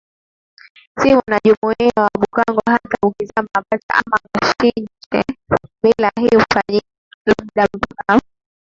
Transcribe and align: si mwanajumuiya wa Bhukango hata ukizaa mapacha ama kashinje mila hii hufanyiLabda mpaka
si 1.01 1.09
mwanajumuiya 1.15 2.01
wa 2.03 2.09
Bhukango 2.19 2.61
hata 2.67 2.97
ukizaa 3.07 3.41
mapacha 3.41 3.93
ama 4.05 4.19
kashinje 4.33 5.23
mila 5.83 6.11
hii 6.19 6.35
hufanyiLabda 6.37 7.67
mpaka 7.77 8.21